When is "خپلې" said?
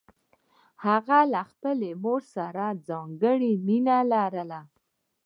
1.51-1.89